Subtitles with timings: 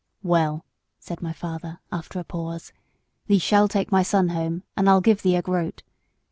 [0.23, 0.65] "Well,"
[0.97, 2.73] said my father, after a pause,
[3.27, 5.83] "thee shall take my son home, and I'll give thee a groat.